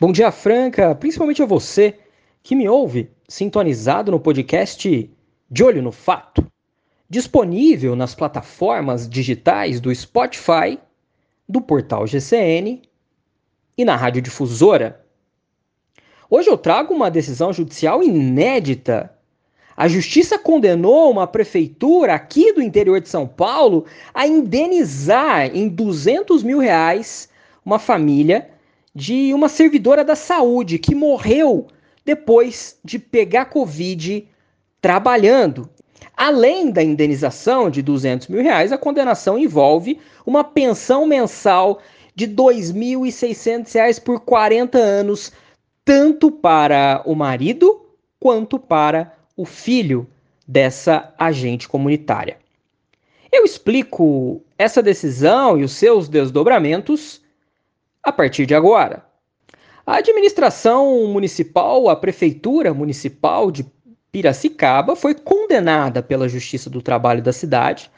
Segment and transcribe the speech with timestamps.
[0.00, 1.98] Bom dia, Franca, principalmente a você
[2.42, 5.10] que me ouve sintonizado no podcast
[5.50, 6.44] De Olho no Fato,
[7.08, 10.78] disponível nas plataformas digitais do Spotify,
[11.48, 12.82] do portal GCN
[13.76, 15.04] e na Rádio Difusora.
[16.28, 19.12] Hoje eu trago uma decisão judicial inédita.
[19.76, 26.42] A justiça condenou uma prefeitura aqui do interior de São Paulo a indenizar em 200
[26.42, 27.28] mil reais
[27.64, 28.52] uma família
[28.94, 31.68] de uma servidora da saúde que morreu
[32.04, 34.28] depois de pegar Covid
[34.80, 35.68] trabalhando.
[36.16, 41.80] Além da indenização de 200 mil reais, a condenação envolve uma pensão mensal
[42.14, 45.32] de R$ 2.600 por 40 anos,
[45.84, 47.86] tanto para o marido
[48.20, 50.06] quanto para o filho
[50.46, 52.36] dessa agente comunitária.
[53.32, 57.21] Eu explico essa decisão e os seus desdobramentos
[58.02, 59.04] a partir de agora.
[59.86, 63.66] A administração municipal, a prefeitura municipal de
[64.10, 67.90] Piracicaba, foi condenada pela Justiça do Trabalho da cidade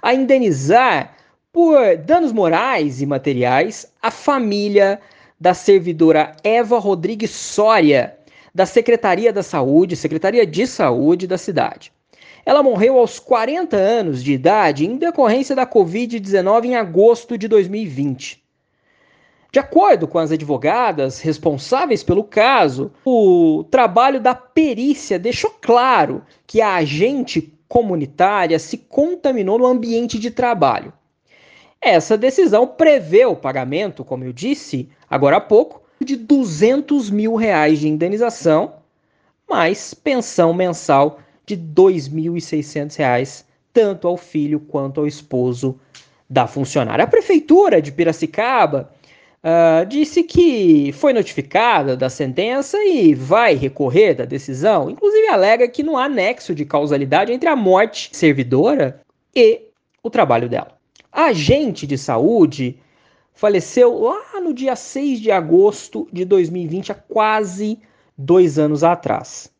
[0.00, 1.16] a indenizar
[1.52, 5.00] por danos morais e materiais a família
[5.40, 8.16] da servidora Eva Rodrigues Soria,
[8.54, 11.92] da Secretaria da Saúde, Secretaria de Saúde da cidade.
[12.44, 18.41] Ela morreu aos 40 anos de idade em decorrência da Covid-19 em agosto de 2020.
[19.52, 26.62] De acordo com as advogadas responsáveis pelo caso, o trabalho da perícia deixou claro que
[26.62, 30.90] a agente comunitária se contaminou no ambiente de trabalho.
[31.82, 37.78] Essa decisão prevê o pagamento, como eu disse agora há pouco, de 200 mil reais
[37.78, 38.76] de indenização,
[39.46, 45.78] mais pensão mensal de 2.600 reais, tanto ao filho quanto ao esposo
[46.28, 47.04] da funcionária.
[47.04, 48.90] A prefeitura de Piracicaba
[49.42, 54.88] uh, disse que foi notificada da sentença e vai recorrer da decisão.
[54.90, 59.00] Inclusive, alega que não há nexo de causalidade entre a morte servidora
[59.34, 59.62] e
[60.02, 60.78] o trabalho dela.
[61.10, 62.78] A agente de saúde
[63.34, 67.78] faleceu lá no dia 6 de agosto de 2020, há quase
[68.16, 69.50] dois anos atrás.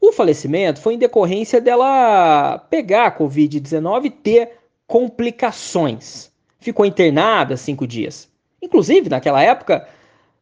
[0.00, 4.50] O falecimento foi em decorrência dela pegar a Covid-19 e ter
[4.86, 6.30] complicações.
[6.58, 8.31] Ficou internada cinco dias.
[8.62, 9.88] Inclusive, naquela época,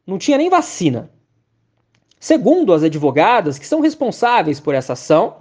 [0.05, 1.09] não tinha nem vacina.
[2.19, 5.37] Segundo as advogadas que são responsáveis por essa ação,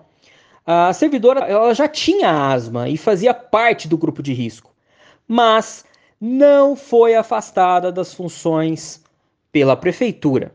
[0.67, 4.75] a servidora ela já tinha asma e fazia parte do grupo de risco,
[5.29, 5.85] mas
[6.19, 9.03] não foi afastada das funções
[9.53, 10.55] pela prefeitura.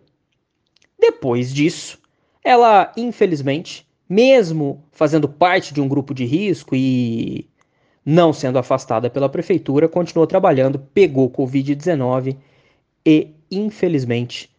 [1.00, 2.00] Depois disso,
[2.44, 7.48] ela, infelizmente, mesmo fazendo parte de um grupo de risco e
[8.06, 12.38] não sendo afastada pela prefeitura, continuou trabalhando, pegou Covid-19
[13.06, 14.50] e, infelizmente,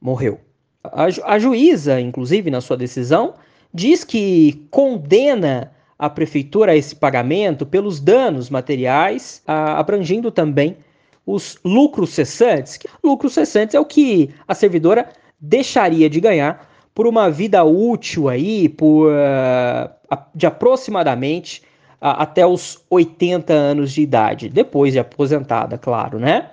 [0.00, 0.40] morreu.
[0.82, 3.34] A, ju a, juíza, inclusive, na sua decisão,
[3.72, 10.76] diz que condena a prefeitura a esse pagamento pelos danos materiais, a, abrangindo também
[11.24, 12.78] os lucros cessantes.
[13.04, 15.08] Lucros cessantes é o que a servidora
[15.38, 21.62] deixaria de ganhar por uma vida útil aí, por uh, de aproximadamente
[22.00, 26.50] até os 80 anos de idade, depois de aposentada, claro, né?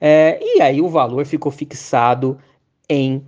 [0.00, 2.38] É, e aí o valor ficou fixado
[2.88, 3.22] em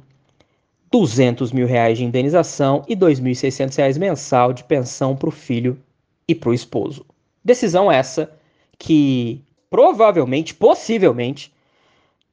[0.90, 5.78] 200 mil reais de indenização e 2.600 reais mensal de pensão para o filho
[6.26, 7.04] e para o esposo.
[7.44, 8.32] Decisão essa
[8.78, 11.52] que provavelmente, possivelmente,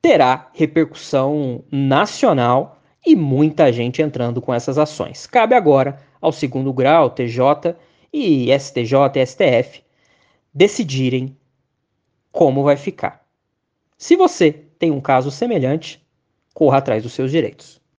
[0.01, 5.27] terá repercussão nacional e muita gente entrando com essas ações.
[5.27, 7.75] Cabe agora ao segundo grau, TJ,
[8.17, 9.83] e STJ e STF
[10.53, 11.37] decidirem
[12.31, 13.25] como vai ficar.
[13.97, 16.05] Se você tem um caso semelhante,
[16.53, 17.81] corra atrás dos seus direitos.